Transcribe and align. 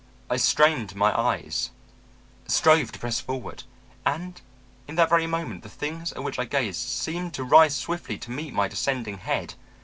I 0.31 0.37
strained 0.37 0.95
my 0.95 1.15
eyes, 1.15 1.69
strove 2.47 2.91
to 2.91 2.97
press 2.97 3.19
forward, 3.21 3.65
and 4.03 4.41
in 4.87 4.95
that 4.95 5.09
very 5.09 5.27
moment 5.27 5.61
the 5.61 5.69
things 5.69 6.11
at 6.13 6.23
which 6.23 6.39
I 6.39 6.45
gazed 6.45 6.79
seemed 6.81 7.35
to 7.35 7.43
rise 7.43 7.75
swiftly 7.75 8.17
to 8.17 8.31
meet 8.31 8.51
my 8.51 8.67
descending 8.67 9.19
head. 9.19 9.53